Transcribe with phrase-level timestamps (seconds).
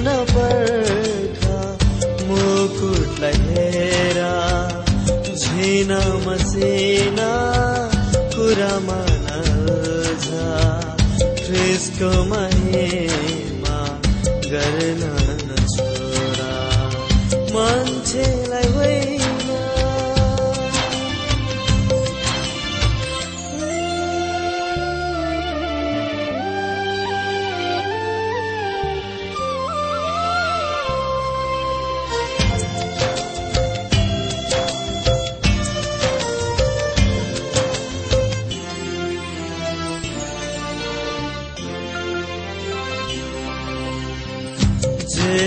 [0.00, 1.42] मृत्यु नपर्ख
[2.28, 4.32] मुकुटलाई हेरा
[5.40, 5.92] झिन
[6.26, 7.30] मसिना
[8.34, 10.28] कुरामा नल्झ
[11.42, 13.78] ख्रिसको महिमा
[14.52, 15.09] गर्न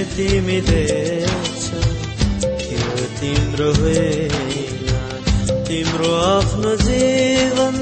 [0.04, 1.82] जे तिमी देख्छौ।
[2.58, 4.88] त्यो तिम्रो होइन।
[5.68, 7.76] तिम्रो आफ्नो जीवन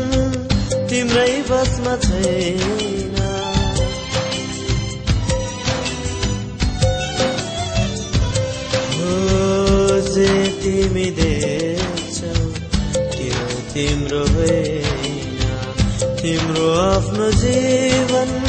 [0.89, 3.15] तिम्रै बसमा छैन।
[10.13, 10.29] जे
[10.63, 12.35] तिमी देख्छौ
[13.11, 15.41] त्यो तिम्रो होइन।
[16.21, 18.39] तिम्रो आफ्नो जीवन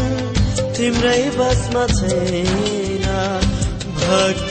[0.76, 2.81] तिम्रै बसमा छैन।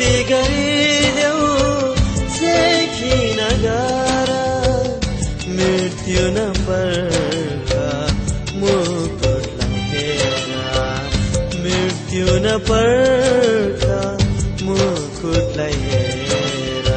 [0.01, 1.41] भक्ति गरिदेऊ
[3.63, 4.29] गर
[5.55, 7.73] मृत्यु न पर्ख
[8.61, 10.23] मुकुटलाई हेर
[11.63, 13.85] मृत्यु न पर्ख
[14.63, 16.89] मुकुटलाई हेर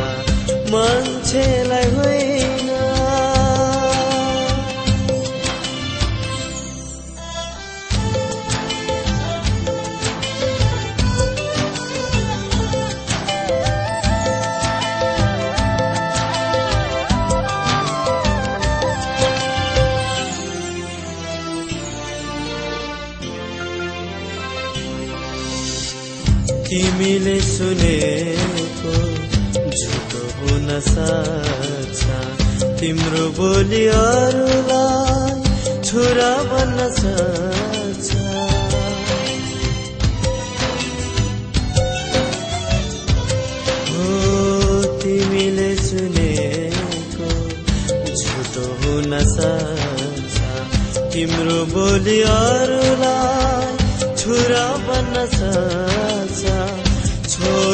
[0.73, 1.14] मान्छेलाई
[27.55, 28.93] सुनेको
[29.79, 32.03] झुटो हुन सक्छ।
[32.81, 35.37] तिम्रो बोली अरूलाई
[35.87, 38.09] छुरा बन्न सक्छ।
[45.05, 47.31] तिमीले सुनेको
[48.19, 50.37] झुटो हुन सक्छ।
[51.13, 53.69] तिम्रो बोली अरूलाई
[54.17, 56.04] छुरा बन्न सक्छ।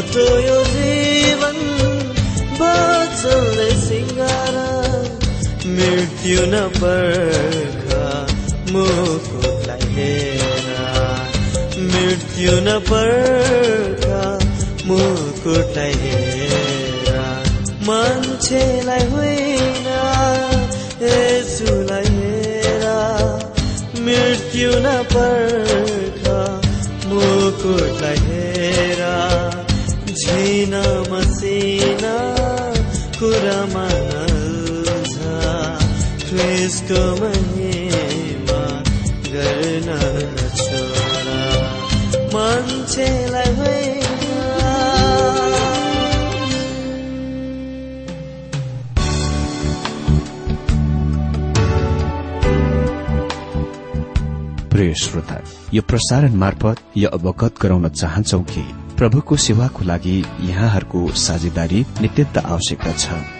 [0.01, 1.57] छोटो यो जीवन
[2.59, 4.55] बचल्दै सिङ्गार
[5.73, 7.91] मृत्यु न पर्ख
[8.71, 10.71] मुकुटलाई हेर।
[11.91, 14.07] मृत्यु न पर्ख
[14.91, 17.13] मुकुटलाई हेर।
[17.91, 19.91] मान्छेलाई होइन
[21.05, 22.89] यसुलाई हेर।
[24.09, 26.25] मृत्यु न पर्ख
[27.13, 28.30] मुकुटलाई
[30.31, 30.75] झिन
[31.11, 32.17] मसिना
[33.19, 35.15] कुरामा नल्झ
[36.23, 38.61] ख्रिसको महिमा
[39.27, 39.89] गर्न
[40.61, 41.41] छोरा
[42.35, 44.07] मान्छेलाई होइन
[54.71, 55.41] प्रिय श्रोता
[55.75, 58.63] यो प्रसारण मार्फत यो अवगत गराउन चाहन्छौ कि
[59.01, 63.40] प्रभुको सेवाको लागि यहाँहरूको साझेदारी नित्यन्त आवश्यकता छ।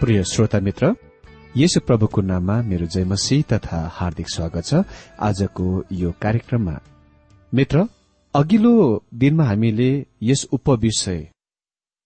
[0.00, 0.92] प्रिय श्रोता मित्र
[1.56, 4.80] यसो प्रभुको नाममा मेरो जयमसी तथा हार्दिक स्वागत छ
[5.20, 6.74] आजको यो कार्यक्रममा।
[7.52, 7.84] मित्र
[8.34, 8.72] अघिल्लो
[9.14, 9.88] दिनमा हामीले
[10.22, 11.20] यस उपविषय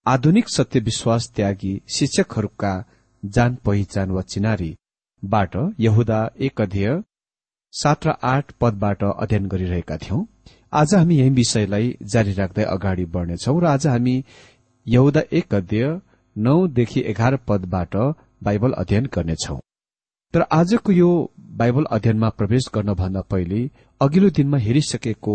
[0.06, 2.72] आधुनिक सत्य विश्वास त्यागी शिक्षकहरूका
[3.22, 7.02] जान पहिचान वा चिनारीबाट यहुदा एक अध्यय
[7.74, 10.22] सात र आठ पदबाट अध्ययन गरिरहेका थियौं।
[10.72, 14.16] आज हामी यही विषयलाई जारी राख्दै अगाडि बढ्नेछौ र आज हामी
[14.86, 15.88] यहुदा एक अध्यय
[16.36, 17.96] नौदेखि एघार पदबाट
[18.42, 19.58] बाइबल अध्ययन गर्नेछौ।
[20.34, 21.10] तर आजको यो
[21.58, 23.60] बाइबल अध्ययनमा प्रवेश गर्नभन्दा पहिले
[24.00, 25.34] अघिल्लो दिनमा हेरिसकेको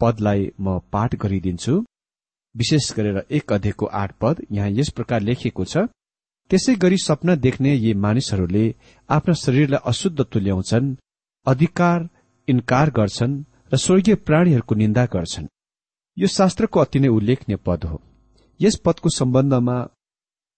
[0.00, 1.74] पदलाई म पाठ गरिदिन्छु।
[2.54, 5.86] विशेष गरेर एक अध्ययको आठ पद यहाँ यस प्रकार लेखिएको छ
[6.50, 8.64] त्यसै गरी सपना देख्ने यी मानिसहरूले
[9.08, 10.94] आफ्ना शरीरलाई अशुद्ध तुल्याउँछन्
[11.46, 12.08] अधिकार
[12.48, 15.46] इन्कार गर्छन् र स्वर्गीय प्राणीहरूको निन्दा गर्छन्।
[16.16, 18.00] यो शास्त्रको अति नै उल्लेखनीय पद हो।
[18.60, 19.76] यस पदको सम्बन्धमा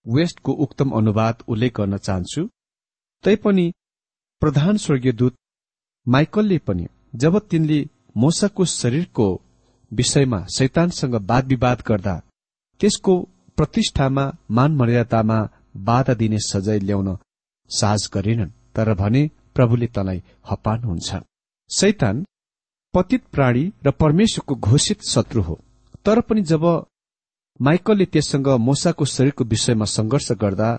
[0.07, 2.43] वेस्टको उक्तम अनुवाद उल्लेख गर्न चाहन्छु।
[3.25, 3.67] तैपनि
[4.43, 5.35] प्रधान स्वर्गीय दूत
[6.07, 7.79] माइकलले पनि जब तिनले
[8.17, 9.27] मोसाको शरीरको
[9.93, 12.15] विषयमा शैतानसँग वाद विवाद गर्दा
[12.81, 13.15] त्यसको
[13.57, 15.39] प्रतिष्ठामा मान मर्यादामा
[15.89, 17.09] बाधा दिने सजाय ल्याउन
[17.71, 19.23] साहस गरेनन् तर भने
[19.55, 21.11] प्रभुले तलाई हपानुहुन्छ
[21.71, 22.25] शैतान
[22.95, 25.59] पतित प्राणी र परमेश्वरको घोषित शत्रु हो।
[26.05, 26.65] तर पनि जब
[27.61, 30.71] माइकलले त्यससँग मोसाको शरीरको विषयमा संघर्ष गर्दा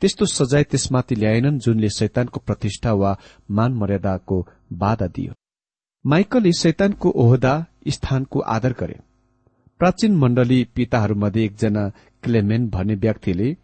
[0.00, 3.16] त्यस्तो सजाय त्यसमाथि ल्याएनन् जुनले शैतानको प्रतिष्ठा वा
[3.50, 4.38] मान मर्यादाको
[4.72, 5.32] बाधा दियो।
[6.04, 7.54] माइकलले शैतानको ओहदा
[7.88, 8.98] स्थानको आदर गरे।
[9.80, 11.88] प्राचीन मण्डली पिताहरूमध्ये एकजना
[12.22, 13.56] क्लेमेन भन्ने व्यक्तिले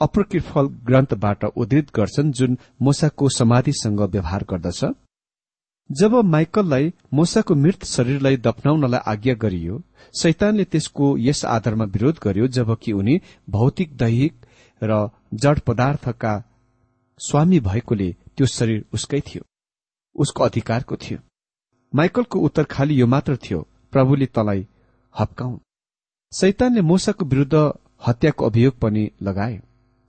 [0.00, 4.84] अप्रकृफल ग्रन्थबाट उद्धृत गर्छन् जुन मोसाको समाधिसँग व्यवहार गर्दछ।
[5.90, 9.82] जब माइकललाई मोसाको मृत शरीरलाई दफनाउनलाई आज्ञा गरियो
[10.14, 13.20] शैतानले त्यसको यस आधारमा विरोध गर्यो जबकि उनी
[13.50, 14.46] भौतिक दैहिक
[14.82, 16.32] र जड पदार्थका
[17.20, 19.42] स्वामी भएकोले त्यो शरीर उसकै थियो।
[20.16, 21.18] उसको अधिकारको थियो।
[21.92, 23.60] माइकलको उत्तर खालि यो मात्र थियो
[23.92, 24.66] प्रभुले तलाई
[25.14, 25.58] हप्काउन्।
[26.32, 27.72] शैतानले मोसाको विरूद्ध
[28.06, 29.60] हत्याको अभियोग पनि लगाए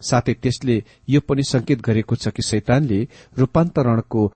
[0.01, 3.07] साथै त्यसले यो पनि संकेत गरेको छ कि शैतानले
[3.37, 4.27] रूपान्तरणको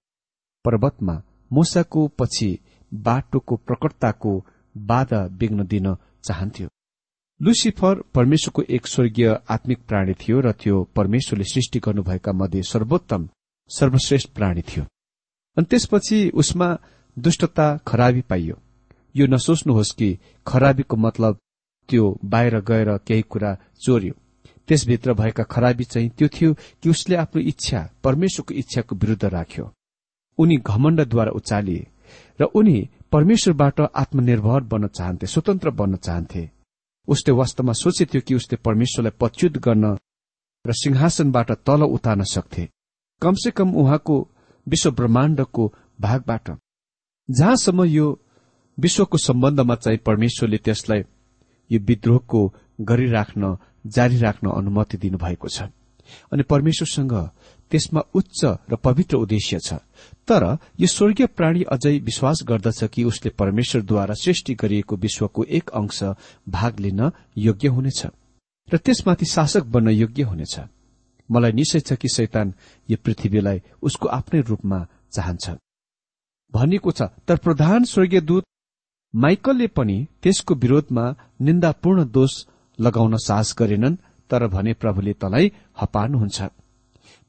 [0.65, 1.15] पर्वतमा
[1.51, 2.59] मोसाको पछि
[2.93, 4.45] बाटोको प्रकटताको
[4.77, 6.67] बाधा विघ्न दिन चाहन्थ्यो।
[7.41, 13.29] लुसिफर परमेश्वरको एक स्वर्गीय आत्मिक प्राणी थियो र त्यो परमेश्वरले सृष्टि गर्नुभएका मध्ये सर्वोत्तम
[13.69, 14.83] सर्वश्रेष्ठ प्राणी थियो।
[15.57, 16.77] अनि त्यसपछि उसमा
[17.17, 18.55] दुष्टता खराबी पाइयो।
[19.15, 20.17] यो नसोच्नुहोस् कि
[20.47, 21.37] खराबीको मतलब
[21.89, 24.13] त्यो बाहिर गएर केही कुरा चोर्यो।
[24.67, 29.71] त्यसभित्र भएका खराबी चाहिँ त्यो थियो कि उसले आफ्नो इच्छा परमेश्वरको इच्छाको विरूद्ध राख्यो।
[30.39, 31.87] उनी घमण्डद्वारा उचालिए
[32.41, 32.77] र उनी
[33.11, 36.49] परमेश्वरबाट आत्मनिर्भर बन्न चाहन्थे स्वतन्त्र बन्न चाहन्थे।
[37.07, 39.85] उसले वास्तवमा सोचेथ्यो कि उसले परमेश्वरलाई पच्युत गर्न
[40.65, 42.63] र सिंहासनबाट तल उतार्न सक्थे।
[43.21, 44.15] कमसे कम उहाँको
[44.67, 46.49] विश्व ब्रह्माण्डको भागबाट।
[47.29, 48.07] जहाँसम्म यो
[48.77, 51.01] विश्वको सम्बन्धमा चाहिँ परमेश्वरले त्यसलाई
[51.69, 52.41] यो विद्रोहको
[52.81, 53.57] गरिराख्न
[53.87, 55.61] जारी राख्न अनुमति दिनुभएको छ।
[56.31, 57.13] अनि परमेश्वरसँग
[57.71, 58.39] त्यसमा उच्च
[58.71, 59.73] र पवित्र उद्देश्य छ।
[60.27, 60.43] तर
[60.79, 66.03] यो स्वर्गीय प्राणी अझै विश्वास गर्दछ कि उसले परमेश्वरद्वारा सृष्टि गरिएको विश्वको एक अंश
[66.49, 67.01] भाग लिन
[67.37, 68.01] योग्य हुनेछ
[68.67, 70.59] र त्यसमाथि शासक बन्न योग्य हुनेछ।
[71.29, 72.53] मलाई निश्चय छ कि शैतान
[72.89, 74.79] यो पृथ्वीलाई उसको आफ्नै रूपमा
[75.13, 75.49] चाहन्छ।
[76.53, 78.43] भनिएको छ तर प्रधान स्वर्गीय दूत
[79.13, 81.05] माइकलले पनि त्यसको विरोधमा
[81.41, 82.33] निन्दापूर्ण दोष
[82.79, 83.95] लगाउन साहस गरेनन्
[84.29, 86.37] तर भने प्रभुले तलाई हपार्नुहुन्छ।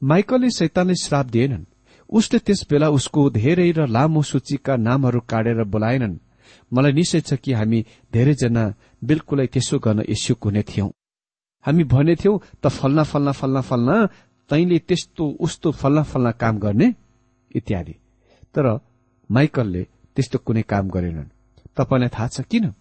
[0.02, 1.64] माइकलले शैतानले श्राप दिएनन्।
[2.10, 6.18] उसले त्यस बेला उसको धेरै र लामो सूचीका नामहरू काटेर बोलाएनन्।
[6.72, 8.64] मलाई निश्चय छ कि हामी धेरैजना
[9.04, 10.88] बिल्कुलै त्यसो गर्न इच्छुक हुने थियौं।
[11.64, 13.96] हामी भनेथ्यौं त फल्ना फल्ना फल्ना फल्ना
[14.50, 16.88] तैले त्यस्तो उस्तो फल्ना फल्ना काम गर्ने?
[17.54, 17.94] इत्यादि।
[18.54, 18.66] तर
[19.30, 19.82] माइकलले
[20.16, 21.28] त्यस्तो कुनै काम गरेनन्।
[21.76, 22.72] तपाईँलाई थाहा छ किन?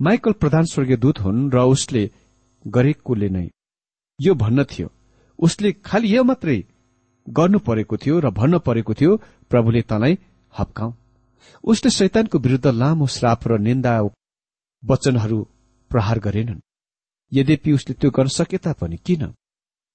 [0.00, 2.02] माइकल प्रधान स्वर्गीय दूत हुन् र उसले
[2.64, 3.46] गरेकोले नै।
[4.18, 4.88] यो भन्न थियो
[5.40, 6.58] उसले खालि यो मात्रै
[7.26, 9.16] गर्नु परेको थियो र भन्न परेको थियो
[9.50, 10.18] प्रभुले तँलाई
[10.58, 10.90] हप्काउ
[11.64, 13.94] उसले शैतानको विरूद्ध लामो श्राप र निन्दा
[14.82, 15.38] वचनहरू
[15.90, 16.60] प्रहार गरेनन्।
[17.32, 19.22] यद्यपि उसले त्यो गर्न सके तापनि किन?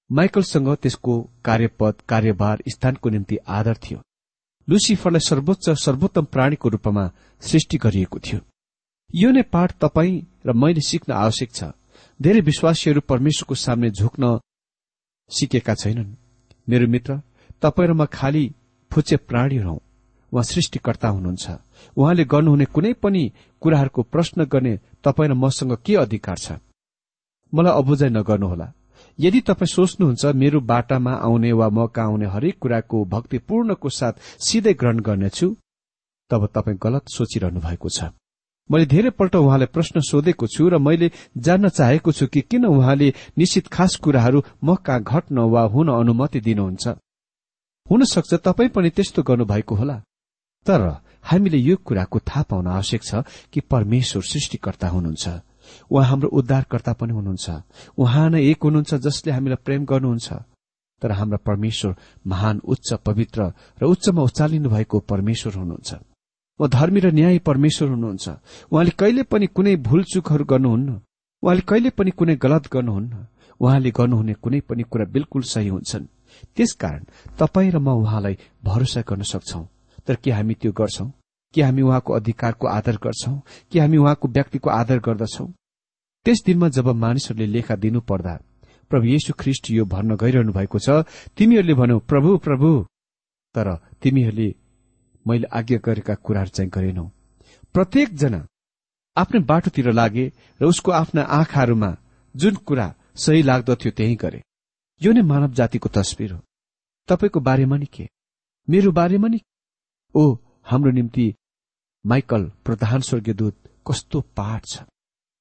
[0.09, 1.13] माइकलसँग त्यसको
[1.45, 3.99] कार्यपद कार्यभार स्थानको निम्ति आदर थियो।
[4.67, 7.11] लुसिफरलाई सर्वोच्च सर्वोत्तम प्राणीको रूपमा
[7.41, 8.39] सृष्टि गरिएको थियो।
[9.15, 11.63] यो नै पाठ तपाईँ र मैले सिक्न आवश्यक छ।
[12.19, 14.23] धेरै विश्वासीहरू परमेश्वरको सामने झुक्न
[15.29, 16.15] सिकेका छैनन्।
[16.69, 17.21] मेरो मित्र
[17.61, 18.53] तपाईँ र म खालि
[18.91, 19.75] फुचे प्राणी हौ।
[20.31, 21.45] उहाँ सृष्टिकर्ता हुनुहुन्छ।
[21.97, 26.51] उहाँले गर्नुहुने कुनै पनि कुराहरूको प्रश्न गर्ने तपाईँ र मसँग के अधिकार छ?
[27.53, 28.67] मलाई अबुझाइ नगर्नुहोला।
[29.19, 34.73] यदि तपाईँ सोच्नुहुन्छ मेरो बाटामा आउने वा म कहाँ आउने हरेक कुराको भक्तिपूर्णको साथ सिधै
[34.73, 35.47] ग्रहण गर्नेछु
[36.31, 38.11] तब तपाईँ गलत सोचिरहनु भएको छ।
[38.71, 43.67] मैले धेरैपल्ट उहाँलाई प्रश्न सोधेको छु र मैले जान्न चाहेको छु कि किन उहाँले निश्चित
[43.67, 46.87] खास कुराहरू म कहाँ घट्न वा हुन अनुमति दिनुहुन्छ?
[47.89, 50.01] हुन सक्छ तपाईँ पनि त्यस्तो गर्नुभएको होला।
[50.65, 50.81] तर
[51.23, 53.15] हामीले यो कुराको थाहा पाउन आवश्यक छ
[53.53, 55.27] कि परमेश्वर सृष्टिकर्ता हुनुहुन्छ।
[55.91, 57.49] उहाँ हाम्रो उद्धारकर्ता पनि हुनुहुन्छ।
[57.97, 60.33] उहाँ नै एक हुनुहुन्छ जसले हामीलाई प्रेम गर्नुहुन्छ।
[61.01, 61.95] तर हाम्रा परमेश्वर
[62.27, 65.93] महान उच्च पवित्र र उच्चमा उचालिनु भएको परमेश्वर हुनुहुन्छ।
[66.59, 68.29] वा धर्मी र न्याय परमेश्वर हुनुहुन्छ।
[68.71, 70.89] उहाँले कहिले पनि कुनै भूलचुकहरू गर्नुहुन्न।
[71.43, 73.13] उहाँले कहिले पनि कुनै गलत गर्नुहुन्न।
[73.59, 76.05] उहाँले गर्नुहुने कुनै पनि कुरा बिल्कुल सही हुन्छन्।
[76.55, 77.03] त्यसकारण
[77.39, 79.61] तपाईँ र म उहाँलाई भरोसा गर्न सक्छौ।
[80.07, 81.09] तर के हामी त्यो गर्छौं?
[81.53, 83.35] के हामी उहाँको अधिकारको आदर गर्छौं?
[83.71, 85.45] कि हामी उहाँको व्यक्तिको आदर गर्दछौ?
[86.25, 88.33] त्यस दिनमा जब मानिसहरूले लेखा दिनु पर्दा
[88.89, 90.89] प्रभु येशु ख्रिष्ट यो भन्न गइरहनु भएको छ
[91.37, 92.69] तिमीहरूले भनौ प्रभु प्रभु।
[93.55, 93.67] तर
[94.01, 94.49] तिमीहरूले
[95.25, 97.05] मैले आज्ञा गरेका कुराहरू चाहिँ गरेनौ।
[97.73, 98.41] प्रत्येकजना
[99.17, 100.25] आफ्नै बाटोतिर लागे
[100.61, 101.91] र उसको आफ्ना आँखाहरूमा
[102.35, 104.41] जुन कुरा सही लाग्दथ्यो त्यही गरे।
[105.01, 106.39] यो नै मानव जातिको तस्विर हो।
[107.09, 108.09] तपाईँको बारेमा नि के?
[108.67, 109.39] मेरो बारेमा नि
[110.15, 110.23] ओ
[110.63, 111.33] हाम्रो निम्ति
[112.05, 113.55] माइकल प्रधान स्वर्गीयदूत
[113.87, 114.83] कस्तो पाठ छ।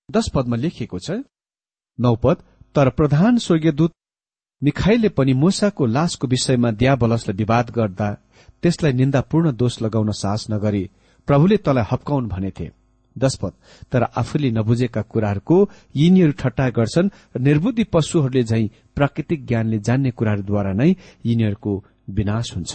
[0.08, 1.10] दश पदमा लेखिएको छ
[1.98, 2.42] नौ पद
[2.74, 3.92] तर प्रधान स्वर्गीयदूत
[4.62, 8.08] मिखाइले पनि मूसाको लासको विषयमा दियाबलसलाई विवाद गर्दा
[8.64, 10.82] त्यसलाई निन्दापूर्ण दोष लगाउन साहस नगरी
[11.28, 12.66] प्रभुले तलाई हप्काउन् भनेथे।
[13.16, 13.52] दशपद
[13.92, 15.56] तर आफूले नबुझेका कुराहरूको
[15.94, 18.64] यिनीहरू ठट्टा गर्छन् र निर्बुद्धि पशुहरूले झै
[18.96, 20.90] प्राकृतिक ज्ञानले जान्ने कुराहरूद्वारा नै
[21.24, 21.72] यिनीहरूको
[22.16, 22.72] विनाश हुन्छ।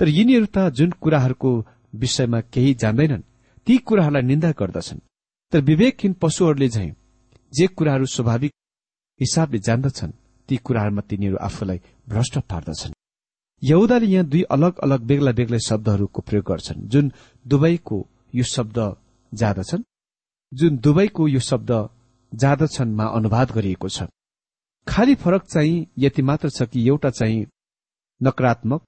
[0.00, 1.50] तर यिनीहरू त जुन कुराहरूको
[1.94, 3.26] विषयमा केही जान्दैनन्
[3.66, 5.04] ती कुराहरूलाई निन्दा गर्दछन्।
[5.52, 6.88] तर विवेकहीन पशुहरूले झै
[7.52, 8.52] जे कुराहरू स्वाभाविक
[9.20, 11.78] हिसाबले जान्दछन् ती कुराहरूमा तिनीहरू आफूलाई
[12.08, 12.99] भ्रष्ट पार्दछन्।
[13.62, 17.12] यहुदाले यहाँ दुई अलग अलग बेग्ला बेग्लै शब्दहरूको प्रयोग गर्छन्। जुन
[17.46, 18.78] दुवैको यो शब्द
[19.32, 19.82] जाँदछन्
[20.52, 21.70] जुन दुवैको यो शब्द
[22.32, 24.02] जाँदछन्मा अनुवाद गरिएको छ।
[24.86, 27.46] खाली फरक चाहिँ यति मात्र छ कि एउटा चाहिँ
[28.20, 28.82] नकारात्मक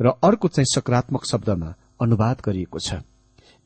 [0.00, 3.00] र अर्को चाहिँ सकारात्मक शब्दमा अनुवाद गरिएको छ।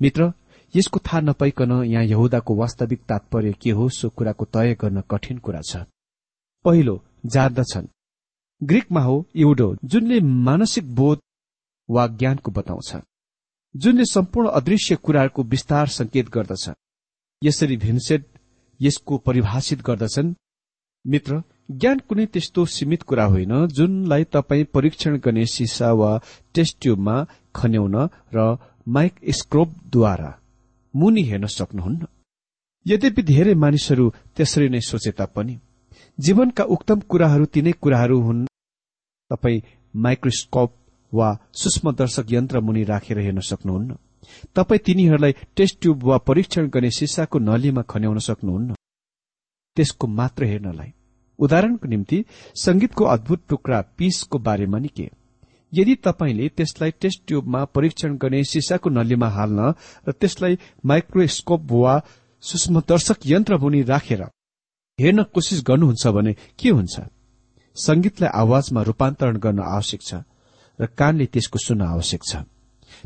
[0.00, 0.32] मित्र
[0.74, 5.60] यसको थाहा नपाइकन यहाँ यहुदाको वास्तविक तात्पर्य के हो सो कुराको तय गर्न कठिन कुरा
[5.60, 5.84] छ।
[6.64, 7.86] पहिलो जान्दछन्।
[8.60, 11.18] ग्रीकमा हो इउडो जुनले मानसिक बोध
[11.88, 12.96] वा ज्ञानको बताउँछ
[13.74, 16.70] जुनले सम्पूर्ण अदृश्य कुराहरूको विस्तार संकेत गर्दछ।
[17.42, 18.24] यसरी भिन्सेट
[18.80, 20.34] यसको परिभाषित गर्दछन्।
[21.04, 26.10] मित्र ज्ञान कुनै त्यस्तो सीमित कुरा होइन जुनलाई तपाईँ परीक्षण गर्ने सिसा वा
[26.54, 27.16] टेस्ट ट्युबमा
[27.54, 27.96] खन्याउन
[28.34, 28.56] र
[28.88, 30.30] माइक्रोस्कोपद्वारा
[30.94, 32.06] मुनि हेर्न सक्नुहुन्न।
[32.86, 35.58] यद्यपि धेरै मानिसहरू त्यसरी नै सोचे तापनि
[36.18, 38.47] जीवनका उक्तम कुराहरू तिनै कुराहरू हुन्
[39.30, 39.60] तपाईँ
[39.94, 40.74] माइक्रोस्कोप
[41.12, 43.96] वा सूक्ष्म दर्शक यन्त्र मुनि राखेर हेर्न सक्नुहुन्न।
[44.56, 48.74] तपाईँ तिनीहरूलाई टेस्ट ट्युब वा परीक्षण गर्ने सिसाको नलीमा खन्याउन सक्नुहुन्न।
[49.76, 50.92] त्यसको मात्र हेर्नलाई।
[51.38, 52.24] उदाहरणको निम्ति
[52.56, 55.10] संगीतको अद्भुत टुक्रा पीसको बारेमा नि के
[55.72, 59.74] यदि तपाईँले त्यसलाई टेस्ट ट्युबमा परीक्षण गर्ने सिसाको नलीमा हाल्न
[60.08, 62.00] र त्यसलाई माइक्रोस्कोप वा
[62.42, 64.22] सूक्ष्म दर्शक यन्त्र मुनि राखेर
[64.98, 67.00] हेर्न कोसिस गर्नुहुन्छ भने के हुन्छ?
[67.78, 70.14] संगीतलाई आवाजमा रूपान्तरण गर्न आवश्यक छ
[70.78, 72.32] र कानले त्यसको सुन्न आवश्यक छ।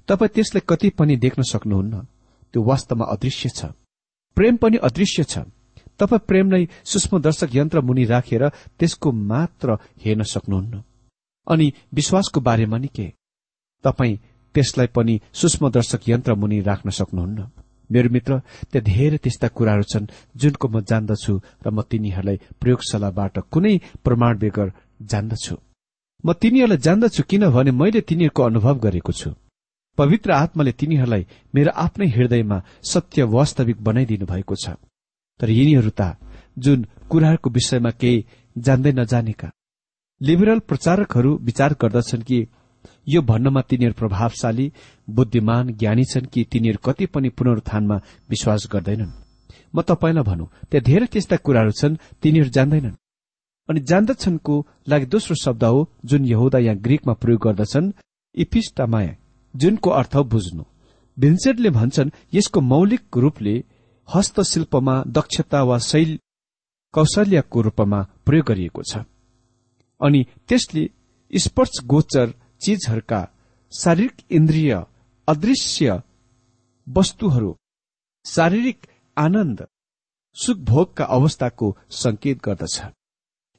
[0.08, 1.94] तपाईँ त्यसलाई कति पनि देख्न सक्नुहुन्न।
[2.52, 3.60] त्यो वास्तवमा अदृश्य छ।
[4.36, 5.34] प्रेम पनि अदृश्य छ।
[5.98, 8.48] तपाईँ प्रेमलाई सूक्ष्म दर्शक यन्त्र मुनि राखेर
[8.78, 9.68] त्यसको मात्र
[10.04, 10.82] हेर्न सक्नुहुन्न।
[11.46, 13.06] अनि विश्वासको बारेमा नि के
[13.84, 14.20] तपाईँ
[14.54, 17.61] त्यसलाई पनि सूक्ष्म दर्शक यन्त्र मुनि राख्न सक्नुहुन्न।
[17.94, 18.32] मेरो मित्र
[18.70, 21.32] त्यहाँ धेरै त्यस्ता कुराहरू छन् जुनको म जान्दछु
[21.64, 24.68] र म तिनीहरूलाई प्रयोगशालाबाट कुनै प्रमाण बेगर
[25.10, 25.54] जान्दछु।
[26.24, 29.30] म तिनीहरूलाई जान्दछु किनभने मैले तिनीहरूको अनुभव गरेको छु।
[29.98, 34.66] पवित्र आत्माले तिनीहरूलाई मेरो आफ्नै हृदयमा सत्य वास्तविक बनाइदिनु भएको छ।
[35.40, 36.16] तर यिनीहरू त
[36.58, 36.78] जुन
[37.10, 38.24] कुराहरूको विषयमा केही
[38.56, 39.48] जान्दै नजानेका।
[40.20, 42.38] लिबरल प्रचारकहरू विचार गर्दछन् कि
[43.08, 44.66] यो भन्नमा तिनीहरू प्रभावशाली
[45.08, 47.96] बुद्धिमान ज्ञानी छन् कि तिनीहरू कति पनि पुनरुत्थानमा
[48.30, 49.12] विश्वास गर्दैनन्?
[49.74, 52.98] म तपाईँलाई भनौँ त्यहाँ धेरै त्यस्ता कुराहरू छन् तिनीहरू जान्दैनन्।
[53.68, 54.54] अनि जान्दछन्को
[54.88, 57.92] लागि दोस्रो शब्द हो जुन यहुदा यहाँ ग्रिकमा प्रयोग गर्दछन्
[58.34, 59.16] इफिस्टामाया
[59.54, 60.64] जुनको अर्थ बुझ्नु।
[61.16, 63.54] भिन्सेन्टले भन्छन् यसको मौलिक रूपले
[64.08, 66.18] हस्तशिल्पमा दक्षता वा शैल
[66.94, 69.04] कौशल्यको रूपमा प्रयोग गरिएको छ।
[70.00, 70.82] अनि त्यसले
[71.32, 72.26] स्पर्श गोचर
[72.62, 73.20] चिजहरूका
[73.72, 74.72] शारीरिक इन्द्रिय
[75.28, 76.00] अदृश्य
[76.86, 77.50] वस्तुहरू
[78.26, 79.66] शारीरिक आनन्द
[80.36, 82.76] सुखभोगका अवस्थाको संकेत गर्दछ।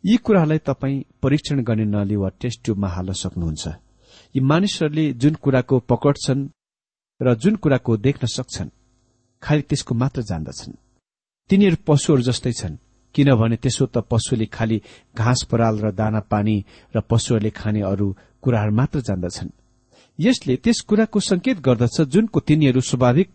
[0.03, 3.67] यी कुरालाई तपाईँ परीक्षण गर्ने नली वा टेस्ट ट्युबमा हाल्न सक्नुहुन्छ।
[4.35, 6.47] यी मानिसहरूले जुन कुराको पकडछन्
[7.21, 8.69] र जुन कुराको देख्न सक्छन्
[9.43, 10.73] खालि त्यसको मात्र जान्दछन्।
[11.49, 12.81] तिनीहरू पशुहरू जस्तै छन्
[13.15, 14.77] किनभने त्यसो त पशुले खालि
[15.15, 16.55] घाँस पराल र दाना पानी
[16.95, 18.07] र पशुहरूले खाने अरू
[18.43, 19.49] कुराहरू मात्र जान्दछन्।
[20.19, 23.29] यसले त्यस कुराको संकेत गर्दछ जुनको तिनीहरू स्वाभाविक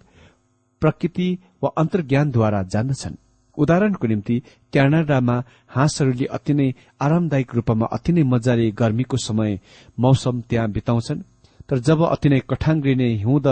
[0.82, 1.28] प्रकृति
[1.62, 3.16] वा अन्तर्ज्ञानद्वारा जान्दछन्।
[3.58, 4.36] उदाहरणको निम्ति
[4.72, 5.36] क्यानाडामा
[5.68, 6.68] हाँसहरूले अति नै
[7.00, 9.58] आरामदायक रूपमा अति नै मजाले गर्मीको समय
[9.98, 11.26] मौसम त्यहाँ बिताउँछन्
[11.68, 13.48] तर जब अति नै कठाङ्ग्रिने हिउँद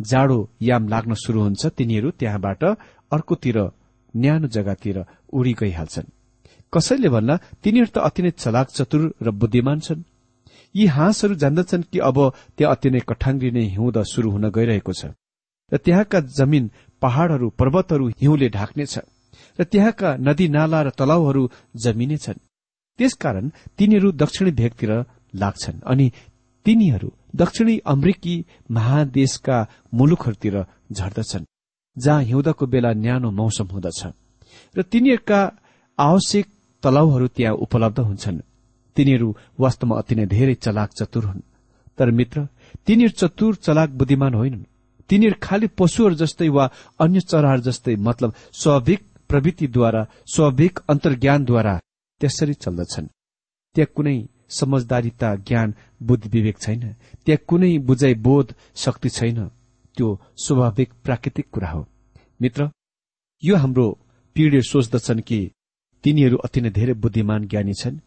[0.00, 2.64] जाडो याम लाग्न शुरू हुन्छ तिनीहरू त्यहाँबाट
[3.12, 3.58] अर्कोतिर
[4.14, 4.96] न्यानो जग्गातिर
[5.32, 6.12] उडी गइहाल्छन्
[6.72, 10.02] कसैले भन्दा तिनीहरू त अति नै चलाक चतुर र बुद्धिमान छन्।
[10.74, 12.18] यी हाँसहरू जान्दछन् कि अब
[12.58, 15.12] त्यहाँ अति नै कठाङ्ग्रिने हिउँद शुरू हुन गइरहेको छ
[15.72, 16.70] र त्यहाँका जमिन
[17.02, 18.98] पहाड़हरू पर्वतहरू हिउँले ढाक्नेछ
[19.58, 21.42] र त्यहाँका नदी नाला र तलाउहरू
[21.76, 22.44] जमिनेछन्
[22.98, 23.46] त्यसकारण
[23.78, 24.92] तिनीहरू दक्षिणी भेगतिर
[25.34, 26.10] लाग्छन् अनि
[26.66, 28.34] तिनीहरू दक्षिणी अमेरिकी
[28.70, 29.58] महादेशका
[29.94, 30.56] मुलुकहरूतिर
[30.92, 31.50] झर्दछन्
[31.96, 34.00] जहाँ हिउँदको बेला न्यानो मौसम हुँदछ।
[34.74, 35.40] र तिनीहरूका
[35.98, 36.46] आवश्यक
[36.82, 38.38] तलाउहरू त्यहाँ उपलब्ध हुन्छन्।
[39.00, 39.28] तिनीहरू
[39.60, 41.40] वास्तवमा अति नै धेरै चलाक चतुर हुन्।
[41.98, 42.48] तर मित्र
[42.86, 44.64] तिनीहरू चतुर चलाक बुद्धिमान होइनन्।
[45.10, 46.64] तिनीहरू खालि पशुहरू जस्तै वा
[47.00, 51.74] अन्य चराहरू जस्तै मतलब स्वाभाविक प्रवृत्तिद्वारा स्वाभाविक अन्तर्ज्ञानद्वारा
[52.20, 53.06] त्यसरी चल्दछन्।
[53.74, 54.16] त्यहाँ कुनै
[54.48, 56.82] समझदारीता ज्ञान बुद्धि विवेक छैन।
[57.26, 59.38] त्यहाँ कुनै बुझाइ बोध शक्ति छैन।
[59.96, 61.86] त्यो स्वाभाविक प्राकृतिक कुरा हो।
[62.42, 62.70] मित्र
[63.44, 63.86] यो हाम्रो
[64.36, 65.50] पीढ़ी सोच्दछन् कि
[66.04, 68.00] तिनीहरू अति नै धेरै बुद्धिमान ज्ञानी छन्।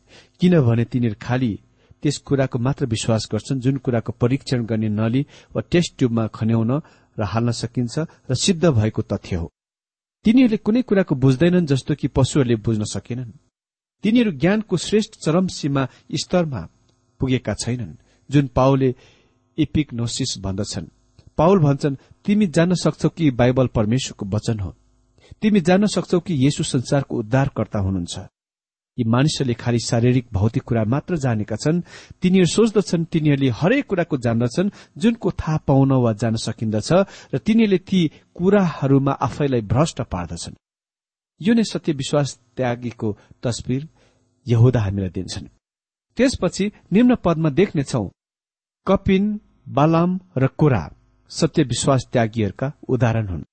[0.43, 1.59] किनभने तिनीहरू खालि
[2.03, 6.71] त्यस कुराको मात्र विश्वास गर्छन् जुन कुराको परीक्षण गर्ने नली वा टेस्ट ट्युबमा खन्याउन
[7.19, 7.99] र हाल्न सकिन्छ
[8.31, 9.47] र सिद्ध भएको तथ्य हो।
[10.25, 13.31] तिनीहरूले कुनै कुराको बुझ्दैनन् जस्तो कि पशुहरूले बुझ्न सकेनन्।
[14.03, 16.67] तिनीहरू ज्ञानको श्रेष्ठ चरम सीमा स्तरमा
[17.19, 17.95] पुगेका छैनन्
[18.29, 18.95] जुन पाओले
[19.57, 20.91] इपिक्नोसिस भन्दछन्।
[21.37, 24.75] पाउल भन्छन् तिमी जान्न सक्छौ कि बाइबल परमेश्वरको वचन हो?
[25.41, 28.19] तिमी जान्न सक्छौ कि येशु संसारको उद्धारकर्ता हुनुहुन्छ?
[28.97, 31.81] यी मानिसहरूले खालि शारीरिक भौतिक कुरा मात्र जानेका छन्
[32.21, 36.89] तिनीहरू सोच्दछन् तिनीहरूले हरेक कुराको जान्दछन् जुनको थाहा पाउन वा जान सकिन्दछ
[37.33, 38.01] र तिनीहरूले ती
[38.37, 40.59] कुराहरूमा आफैलाई भ्रष्ट पार्दछन्।
[41.41, 43.09] यो नै सत्य विश्वास त्यागीको
[43.43, 43.81] तस्विर
[44.47, 45.47] यहुदा हामीलाई दिन्छन्।
[46.17, 48.05] त्यसपछि निम्न पदमा देख्नेछौ
[48.87, 49.23] कपिन
[49.67, 50.83] बालाम र कोरा
[51.31, 53.43] सत्य विश्वास त्यागीहरूका उदाहरण हुन्।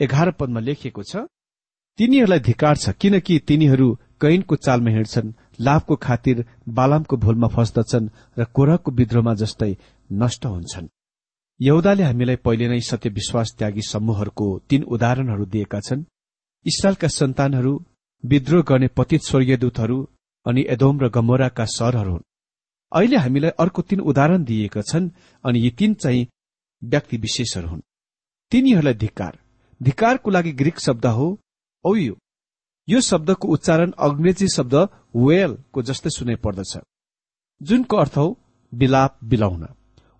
[0.00, 1.28] एघार पदमा लेखिएको छ
[1.98, 3.88] तिनीहरूलाई धिकार छ किनकि तिनीहरू
[4.20, 9.76] कैनको चालमा हिँड्छन् लाभको खातिर बालामको भूलमा फस्दछन् र कोराको विद्रोहमा जस्तै
[10.12, 10.88] नष्ट हुन्छन्।
[11.60, 16.04] यहुदाले हामीलाई पहिले नै सत्य विश्वास त्यागी समूहहरूको तीन उदाहरणहरू दिएका छन्।
[16.66, 17.72] इसरायलका सन्तानहरू
[18.24, 19.98] विद्रोह गर्ने पतित स्वर्गीयदूतहरू
[20.46, 22.26] अनि एदोम र गमोराका सरहरू हुन्।
[22.92, 25.10] अहिले हामीलाई अर्को तीन उदाहरण दिएका छन्
[25.44, 26.26] अनि यी तीन चाहिँ
[26.84, 27.80] व्यक्ति विशेषहरू हुन्।
[28.52, 29.38] तिनीहरूलाई धिक्कार।
[29.82, 31.26] धिक्कारको लागि ग्रीक शब्द हो
[31.84, 32.16] औयो।
[32.88, 34.74] यो शब्दको उच्चारण अंग्रेजी शब्द
[35.16, 36.72] वेलको जस्तै सुनै पर्दछ।
[37.60, 38.26] जुनको अर्थ हो
[38.72, 39.66] विलाप बिलाउन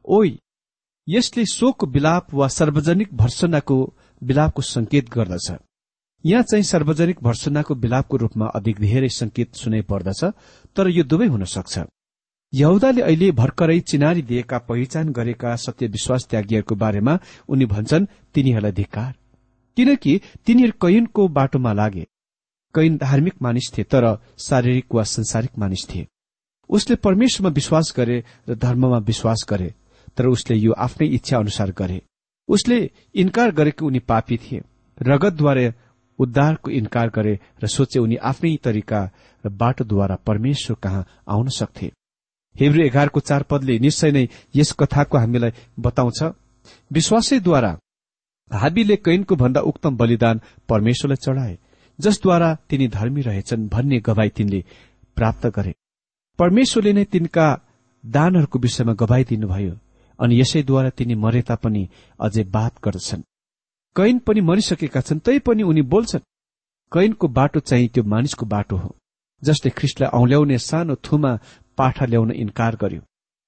[0.08, 0.30] ओइ
[1.08, 3.76] यसले शोक विलाप वा सार्वजनिक भर्सनाको
[4.22, 5.48] विलापको संकेत गर्दछ।
[6.24, 10.24] यहाँ चाहिँ सार्वजनिक भर्सनाको विलापको रूपमा अधिक धेरै संकेत सुनै पर्दछ
[10.76, 11.84] तर यो दुवै हुन सक्छ।
[12.52, 19.12] यहुदाले अहिले भर्खरै चिनारी दिएका पहिचान गरेका सत्य विश्वास त्यागीहरूको बारेमा उनी भन्छन् तिनीहरूलाई धिकार
[19.76, 20.12] किनकि
[20.46, 22.04] तिनीहरू कैनको बाटोमा लागे।
[22.74, 24.04] कैन धार्मिक मानिस थिए तर
[24.40, 26.06] शारीरिक वा संसारिक मानिस थिए
[26.70, 29.72] उसले परमेश्वरमा विश्वास गरे र धर्ममा विश्वास गरे
[30.16, 32.00] तर उसले यो आफ्नै इच्छा अनुसार गरे।
[32.48, 32.78] उसले
[33.14, 34.60] इन्कार गरेको उनी पापी थिए
[34.98, 35.72] रगतद्वारा
[36.18, 39.00] उद्धारको इन्कार गरे र सोचे उनी आफ्नै तरिका
[39.44, 41.90] र बाटोद्वारा परमेश्वर कहाँ आउन सक्थे।
[42.56, 46.22] हेब्रू एघारको चार पदले निश्चय नै यस कथाको हामीलाई बताउँछ
[46.90, 47.72] विश्वासैद्वारा
[48.50, 51.58] हाबीले कैनको भन्दा उक्तम बलिदान परमेश्वरलाई चढाए।
[51.98, 54.64] जसद्वारा तिनी धर्मी रहेछन् भन्ने गवाई तिनले
[55.16, 55.74] प्राप्त गरे।
[56.38, 57.46] परमेश्वरले नै तिनका
[58.04, 59.74] दानहरूको विषयमा गवाई दिनुभयो
[60.18, 61.88] अनि यसैद्वारा तिनी मरे तापनि
[62.20, 63.22] अझै बात गर्दछन्।
[63.96, 66.26] कैन पनि मरिसकेका छन् तै पनि उनी बोल्छन्
[66.92, 68.90] कैनको बाटो चाहिँ त्यो मानिसको बाटो हो
[69.42, 71.32] जसले ख्रिस्टलाई औल्याउने सानो थुमा
[71.78, 73.02] पाठा ल्याउन इन्कार गर्यो।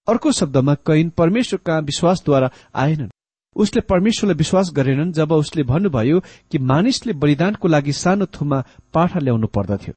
[0.09, 3.11] अर्को शब्दमा कैन परमेश्वर कहाँ विश्वासद्वारा आएनन्।
[3.57, 8.59] उसले परमेश्वरलाई विश्वास गरेनन् जब उसले भन्नुभयो कि मानिसले बलिदानको लागि सानो थुमा
[8.95, 9.95] पाठा ल्याउनु पर्दथ्यो।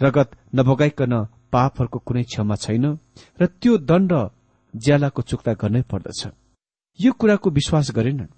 [0.00, 1.14] रगत नभगाइकन
[1.52, 2.84] पापहरूको कुनै क्षमा छैन
[3.40, 4.12] र त्यो दण्ड
[4.74, 6.20] ज्यालाको चुक्ता गर्नै पर्दछ।
[6.98, 8.34] यो कुराको विश्वास गरेनन्।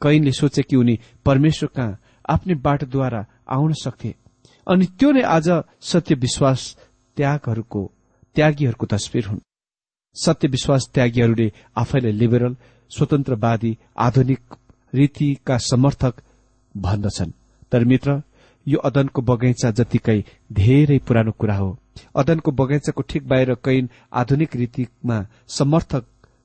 [0.00, 4.14] कैनले सोचे कि उनी परमेश्वर कहाँ आफ्नै बाटोद्वारा आउन सक्थे
[4.66, 5.48] अनि त्यो नै आज
[5.82, 6.60] सत्य विश्वास
[7.16, 7.82] त्यागहरूको
[8.36, 9.40] त्यागीहरूको तस्विर हुन्।
[10.16, 12.54] सत्य विश्वास त्यागीहरूले आफैलाई लिबरल
[12.90, 14.40] स्वतन्त्रवादी आधुनिक
[14.94, 16.14] रीतिका समर्थक
[16.76, 17.32] भन्दछन्।
[17.72, 18.22] तर मित्र
[18.66, 21.78] यो अदनको बगैँचा जतिकै धेरै पुरानो कुरा हो।
[22.16, 26.04] अदनको बगैँचाको ठिक बाहिर कैन आधुनिक रीतिमा समर्थक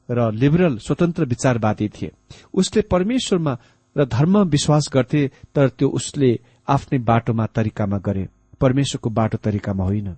[0.10, 2.12] र लिबरल स्वतन्त्र विचारवादी थिए।
[2.53, 3.58] उसले परमेश्वरमा
[3.95, 8.27] र धर्म विश्वास गर्थे तर त्यो उसले आफ्नै बाटोमा तरिकामा गरे।
[8.62, 10.15] परमेश्वरको बाटो तरिकामा होइन।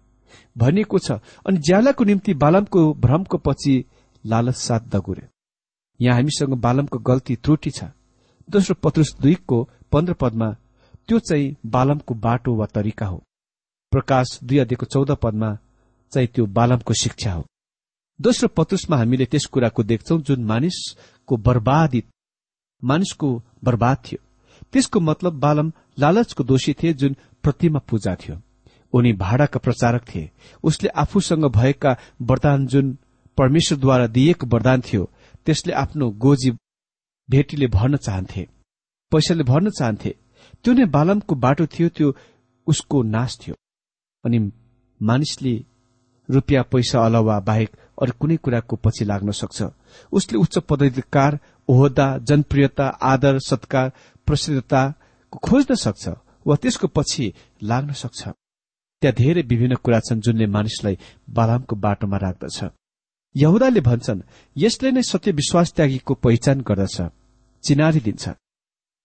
[0.57, 1.11] भनिएको छ
[1.45, 3.83] अनि ज्यालाको निम्ति बालमको भ्रमको पछि
[4.25, 5.34] लालच साथ दगुरे।
[5.99, 7.83] यहाँ हामीसँग बालमको गल्ती त्रुटि छ।
[8.49, 9.57] दोस्रो पत्रुस दुईको
[9.91, 10.49] पन्ध्र पदमा
[11.07, 13.23] त्यो चाहिँ बालमको बाटो वा तरिका हो।
[13.91, 15.57] प्रकाश दुई अध्ययको चौध पदमा
[16.11, 17.45] चाहिँ त्यो बालमको शिक्षा हो।
[18.19, 22.07] दोस्रो पत्रुसमा हामीले त्यस कुराको देख्छौ जुन मानिसको बर्बादित
[22.83, 23.29] मानिसको
[23.63, 24.19] बर्बाद थियो।
[24.73, 28.41] त्यसको मतलब बालम लालचको दोषी थिए जुन प्रतिमा पूजा थियो।
[28.93, 30.29] उनी भाडाका प्रचारक थिए।
[30.63, 32.97] उसले आफूसँग भएका वरदान जुन
[33.37, 35.09] परमेश्वरद्वारा दिएको वरदान थियो
[35.45, 36.51] त्यसले आफ्नो गोजी
[37.29, 38.47] भेटीले भर्न चाहन्थे।
[39.11, 40.15] पैसाले भर्न चाहन्थे।
[40.63, 42.15] त्यो नै बालमको बाटो थियो त्यो
[42.67, 43.55] उसको नाश थियो।
[44.25, 44.39] अनि
[45.01, 45.65] मानिसले
[46.29, 47.69] रुपियाँ पैसा अलावा बाहेक
[48.01, 49.63] अरू कुनै कुराको पछि लाग्न सक्छ।
[50.11, 53.91] उसले उच्च पदाधिकार ओहदा जनप्रियता आदर सत्कार
[54.27, 54.81] प्रसिद्धता
[55.43, 56.07] खोज्न सक्छ
[56.47, 58.21] वा त्यसको पछि लाग्न सक्छ।
[59.01, 60.97] त्यहाँ धेरै विभिन्न कुरा छन् जुनले मानिसलाई
[61.29, 62.63] बालामको बाटोमा राख्दछ।
[63.35, 64.21] यहुदाले भन्छन्
[64.57, 66.97] यसले नै सत्य विश्वास त्यागीको पहिचान गर्दछ
[67.63, 68.29] चिनारी दिन्छ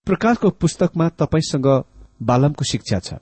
[0.07, 1.66] प्रकाशको पुस्तकमा तपाईँसँग
[2.23, 3.14] बालमको शिक्षा छ।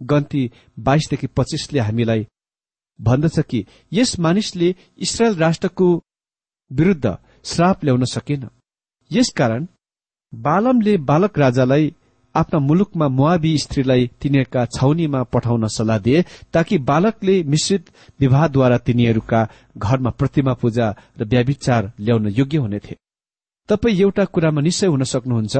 [0.00, 0.42] गन्ती
[0.78, 2.26] बाइसदेखि पच्चिसले हामीलाई
[3.00, 5.86] भन्दछ कि यस मानिसले इसरायल राष्ट्रको
[6.70, 7.06] विरूद्ध
[7.44, 8.48] श्राप ल्याउन सकेन।
[9.10, 9.66] यसकारण
[10.32, 11.94] बालमले बालक राजालाई
[12.34, 17.90] आफ्ना मुलुकमा मुआबी स्त्रीलाई तिनीहरूका छाउनीमा पठाउन सल्लाह दिए ताकि बालकले मिश्रित
[18.20, 19.40] विवाहद्वारा तिनीहरूका
[19.78, 20.86] घरमा प्रतिमा पूजा
[21.18, 22.94] र व्याविचार ल्याउन योग्य हुनेथे।
[23.68, 25.56] तपाईँ एउटा कुरामा निश्चय हुन सक्नुहुन्छ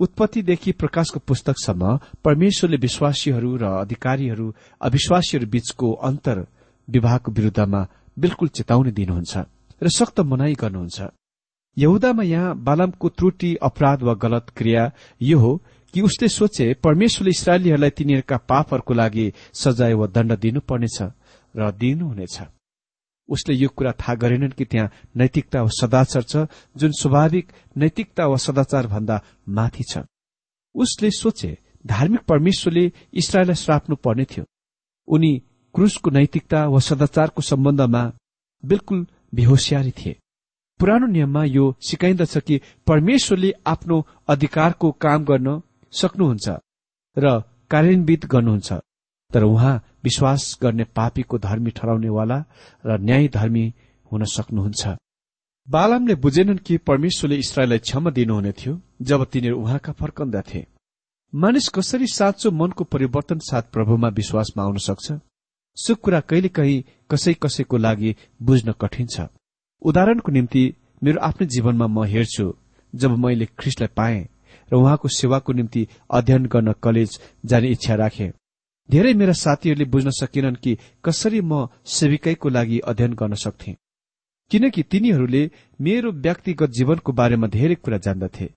[0.00, 4.46] उत्पत्तिदेखि प्रकाशको पुस्तकसम्म परमेश्वरले विश्वासीहरू र अधिकारीहरू
[4.80, 6.46] अविश्वासीहरू बीचको अन्तर
[6.88, 7.80] विवाहको विरूद्धमा
[8.16, 9.34] बिल्कुल चेतावनी दिनुहुन्छ
[9.82, 10.98] र सक्त मनाई गर्नुहुन्छ।
[11.76, 14.82] यहुदामा यहाँ बालमको त्रुटि अपराध वा गलत क्रिया
[15.20, 15.50] यो हो
[15.94, 20.98] कि उसले सोचे परमेश्वरले इसरायलीहरूलाई तिनीहरूका पापहरूको लागि सजाय वा दण्ड दिनुपर्नेछ
[21.54, 22.36] र दिनुहुनेछ
[23.28, 26.46] उसले यो कुरा थाहा गरेनन् कि त्यहाँ नैतिकता वा सदाचार छ
[26.76, 29.16] जुन स्वाभाविक नैतिकता वा सदाचार भन्दा
[29.48, 29.98] माथि छ।
[30.74, 31.50] उसले सोचे
[31.86, 34.44] धार्मिक परमेश्वरले इसरायललाई श्राप्नु पर्ने थियो।
[35.08, 35.32] उनी
[35.74, 38.02] क्रुसको नैतिकता वा सदाचारको सम्बन्धमा
[38.64, 40.16] बिल्कुल बेहोसियारी थिए।
[40.80, 43.96] पुरानो नियममा यो सिकाइन्दछ कि परमेश्वरले आफ्नो
[44.28, 45.60] अधिकारको काम गर्न
[46.00, 46.46] सक्नुहुन्छ
[47.16, 47.24] र
[47.70, 48.72] कार्यान्वित गर्नुहुन्छ।
[49.30, 52.38] तर उहाँ विश्वास गर्ने पापीको धर्मी ठहराउनेवाला
[52.86, 53.64] र न्याय धर्मी
[54.10, 54.96] हुन सक्नुहुन्छ।
[55.68, 60.66] बालामले बुझेनन् कि परमेश्वरले इसरायललाई क्षमा दिनुहुने थियो जब तिनीहरू उहाँका फर्कन्दथे
[61.32, 65.06] मानिस कसरी साँचो मनको परिवर्तन साथ प्रभुमा विश्वासमा आउन सक्छ?
[65.76, 69.26] सो कुरा कहिलेकाहीँ कसै कसैको लागि बुझ्न कठिन छ।
[69.82, 70.62] उदाहरणको निम्ति
[71.02, 72.46] मेरो आफ्नै जीवनमा म हेर्छु
[72.94, 74.26] जब मैले ख्रिस्टलाई पाएँ
[74.72, 78.32] र उहाँको सेवाको निम्ति अध्ययन गर्न कलेज जाने इच्छा राखे।
[78.90, 83.76] धेरै मेरा साथीहरूले बुझ्न सकेनन् कि कसरी म सेविकैको लागि अध्ययन गर्न सक्थे।
[84.50, 85.50] किनकि तिनीहरूले
[85.80, 88.50] मेरो व्यक्तिगत जीवनको बारेमा धेरै कुरा जान्दथे।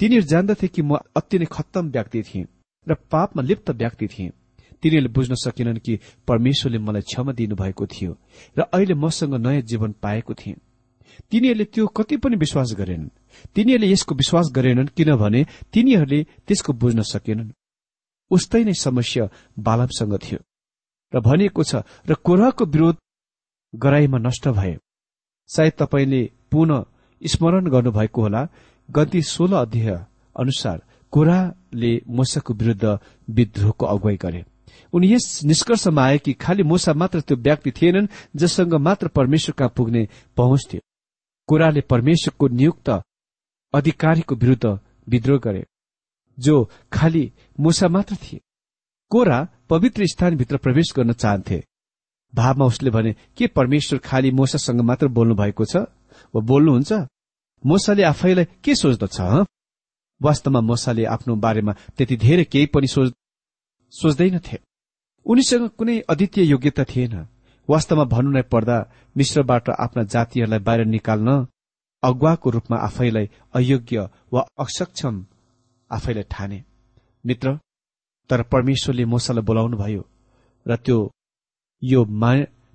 [0.00, 2.46] तिनीहरू जान्दथे कि म अति नै खत्तम व्यक्ति थिएँ
[2.86, 4.30] र पापमा लिप्त व्यक्ति थिएँ।
[4.82, 5.98] तिनीहरूले बुझ्न सकेनन् कि
[6.28, 8.16] परमेश्वरले मलाई क्षमा दिनुभएको थियो
[8.58, 10.56] र अहिले मसँग नयाँ जीवन पाएको थिएँ।
[11.30, 13.08] तिनीहरूले त्यो कति पनि विश्वास गरेनन्।
[13.54, 15.40] तिनीहरूले यसको विश्वास गरेनन् किनभने
[15.72, 17.52] तिनीहरूले त्यसको बुझ्न सकेनन्।
[18.30, 19.24] उस्तै नै समस्या
[19.58, 20.40] बालमसँग थियो
[21.12, 21.72] र भनिएको छ
[22.08, 22.96] र कोराको विरोध
[23.74, 24.76] गराईमा नष्ट भए।
[25.50, 26.84] सायद तपाईँले पुनः
[27.22, 28.42] स्मरण गर्नुभएको होला।
[28.88, 30.04] गन्ती सोह्र अध्याय
[30.36, 34.44] अनुसार कोराले मोसाको विरूद्ध विद्रोहको अगुवाई गरे।
[34.92, 39.72] उनी यस निष्कर्षमा आए कि खालि मोसा मात्र त्यो व्यक्ति थिएनन् जससँग मात्र परमेश्वर कहाँ
[39.76, 40.02] पुग्ने
[40.36, 40.80] पहुँच थियो।
[41.48, 42.90] कोराले परमेश्वरको नियुक्त
[43.74, 45.64] अधिकारीको विरूद्ध विद्रोह गरे
[46.38, 48.40] जो खालि मुसा मात्र थिए।
[49.10, 49.38] कोरा
[49.70, 51.62] पवित्र स्थानभित्र प्रवेश गर्न चाहन्थे।
[52.34, 55.76] भावमा उसले भने के परमेश्वर खाली मोसासँग मात्र बोल्नु भएको छ?
[56.34, 56.92] वा बोल्नुहुन्छ?
[57.66, 59.20] मोसाले आफैलाई के सोच्दछ
[60.20, 64.58] वास्तवमा मोसाले आफ्नो बारेमा त्यति धेरै केही पनि सोच्दैनथे।
[65.26, 67.14] उनीसँग कुनै अद्वितीय योग्यता थिएन।
[67.68, 68.76] वास्तवमा भन्नु नै पर्दा
[69.16, 71.46] मिश्रबाट आफ्ना जातिहरूलाई बाहिर निकाल्न
[72.04, 75.24] अगुवाको रूपमा आफैलाई अयोग्य वा असक्षम
[75.90, 76.62] आफैलाई ठाने।
[77.24, 77.58] मित्र
[78.30, 80.02] तर परमेश्वरले मोसालाई बोलाउनुभयो
[80.66, 80.98] र त्यो
[81.82, 82.04] यो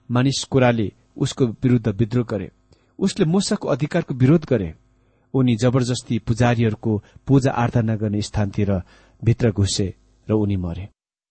[0.10, 0.88] मानिस कुराले
[1.18, 2.52] उसको विरूद्ध विद्रोह गरे।
[3.00, 4.74] उसले मोसाको अधिकारको विरोध गरे।
[5.34, 6.92] उनी जबरजस्ती पुजारीहरूको
[7.28, 8.72] पूजा आराधना गर्ने स्थानतिर
[9.22, 9.88] भित्र घुसे
[10.28, 10.88] र उनी मरे।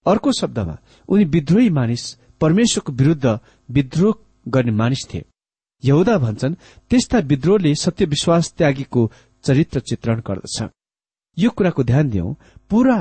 [0.06, 0.76] अर्को शब्दमा
[1.08, 2.02] उनी विद्रोही मानिस
[2.40, 3.26] परमेश्वरको विरूद्ध
[3.68, 4.14] विद्रोह
[4.48, 5.24] गर्ने मानिस थिए।
[5.82, 6.54] यहुदा भन्छन्
[6.90, 9.10] त्यस्ता विद्रोहले सत्य विश्वास त्यागीको
[9.44, 10.62] चरित्र चित्रण गर्दछ।
[11.36, 12.34] यो कुराको ध्यान दिउँ
[12.70, 12.98] पूरा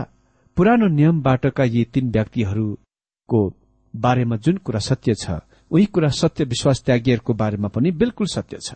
[0.58, 3.42] पुरानो नियमबाटका यी तीन व्यक्तिहरूको
[3.94, 5.40] बारेमा जुन कुरा सत्य छ
[5.72, 8.74] उही कुरा सत्य विश्वास त्यागीहरूको बारेमा पनि बिल्कुल सत्य छ।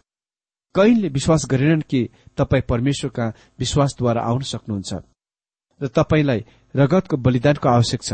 [0.75, 3.27] कहिले विश्वास गरेनन् कि तपाईँ परमेश्वरका
[3.59, 4.93] विश्वासद्वारा आउन सक्नुहुन्छ
[5.81, 8.13] र तपाईँलाई रगतको बलिदानको आवश्यक छ।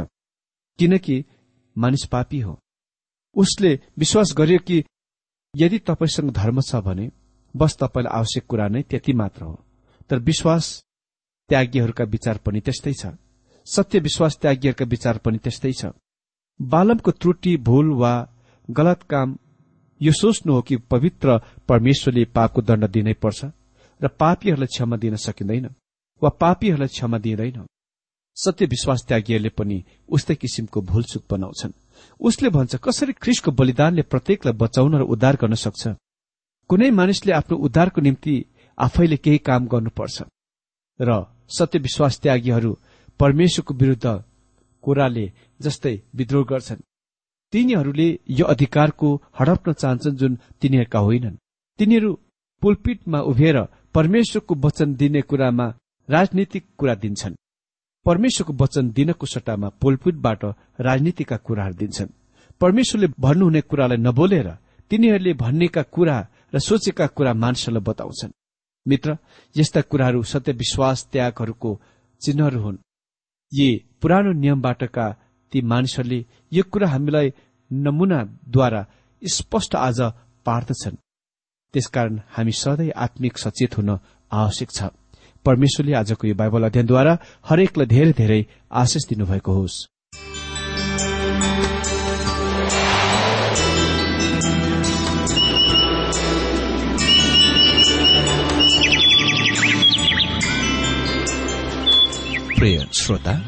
[0.80, 1.24] किनकि
[1.76, 2.60] मानिस पापी हो।
[3.36, 4.84] उसले विश्वास गर्यो कि
[5.58, 7.12] यदि तपाईँसँग धर्म छ भने
[7.56, 9.56] बस तपाईँलाई आवश्यक कुरा नै त्यति मात्र हो।
[10.10, 10.84] तर विश्वास
[11.50, 13.14] त्यागीहरूका विचार पनि त्यस्तै छ।
[13.68, 15.86] सत्य विश्वास त्यागीहरूका विचार पनि त्यस्तै छ।
[16.62, 18.14] बालमको त्रुटि भूल वा
[18.70, 19.38] गलत काम
[20.02, 23.46] यो सोच्नु हो कि पवित्र परमेश्वरले पापको दण्ड दिनै पर्छ
[24.02, 25.66] र पापीहरूलाई क्षमा दिन सकिँदैन
[26.22, 27.66] वा पापीहरूलाई क्षमा दिँदैन।
[28.38, 31.72] सत्य विश्वास त्यागीहरूले पनि उस्तै किसिमको भूलचुक बनाउँछन्।
[32.20, 35.88] उसले भन्छ कसरी ख्रिसको बलिदानले प्रत्येकलाई बचाउन र उद्धार गर्न सक्छ?
[36.70, 38.46] कुनै मानिसले आफ्नो उद्धारको निम्ति
[38.78, 40.18] आफैले केही काम गर्नुपर्छ।
[41.00, 41.10] र
[41.50, 42.72] सत्य विश्वास त्यागीहरू
[43.20, 44.24] परमेश्वरको विरूद्ध
[44.84, 46.86] कुराले जस्तै विद्रोह गर्छन्।
[47.54, 51.38] तिनीहरूले यो अधिकारको हडप्न चाहन्छन् जुन तिनीहरूका होइनन्।
[51.80, 52.12] तिनीहरू
[52.62, 53.58] पुलपिटमा उभिएर
[53.94, 55.68] परमेश्वरको वचन दिने कुरामा
[56.10, 57.36] राजनीतिक कुरा दिन्छन्।
[58.08, 60.42] परमेश्वरको वचन दिनको सट्टामा पुलपिटबाट
[60.80, 62.16] राजनीतिका कुराहरू दिन्छन्।
[62.62, 64.50] परमेश्वरले भन्नुहुने कुरालाई नबोलेर
[64.92, 66.18] तिनीहरूले भन्नेका कुरा
[66.54, 68.32] र सोचेका कुरा मानिसहरूलाई बताउँछन्।
[68.86, 69.18] मित्र
[69.56, 71.72] यस्ता कुराहरू सत्य विश्वास त्यागहरूको
[72.22, 72.78] चिन्हहरू हुन्।
[73.52, 73.68] यी
[74.02, 75.06] पुरानो नियमबाटका
[75.52, 76.20] ती मानिसहरूले
[76.52, 77.28] यो कुरा हामीलाई
[77.72, 78.82] नमूनाद्वारा
[79.22, 80.00] स्पष्ट आज
[80.46, 80.96] पार्दछन्।
[81.74, 83.90] त्यसकारण हामी सधैँ आत्मिक सचेत हुन
[84.32, 84.80] आवश्यक छ।
[85.48, 87.18] परमेश्वरले आजको यो बाइबल अध्ययनद्वारा
[87.50, 89.86] हरेकलाई धेरै धेरै आशिष दिनुभएको होस्।
[102.58, 103.34] प्रिय श्रोता